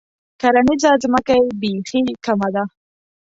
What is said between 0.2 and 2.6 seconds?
کرنیزه ځمکه یې بیخي کمه